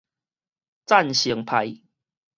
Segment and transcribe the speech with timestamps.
[0.87, 1.79] 贊成派